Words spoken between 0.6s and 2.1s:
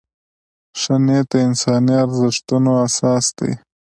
ښه نیت د انساني